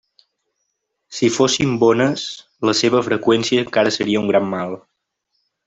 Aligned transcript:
Si 1.17 1.29
fossin 1.35 1.75
bones, 1.83 2.23
la 2.71 2.75
seva 2.81 3.03
freqüència 3.11 3.67
encara 3.67 3.93
seria 3.99 4.25
un 4.27 4.33
gran 4.35 4.51
mal. 4.57 4.75